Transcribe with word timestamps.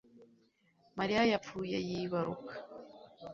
Mariya 0.97 1.21
yapfuye 1.31 1.77
yibaruka 1.87 2.53